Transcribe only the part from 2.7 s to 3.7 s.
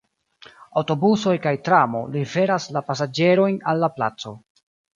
la pasaĝerojn